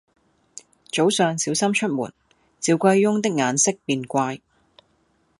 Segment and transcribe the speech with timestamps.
[0.91, 2.11] 早上小心出門，
[2.59, 4.41] 趙貴翁的眼色便怪：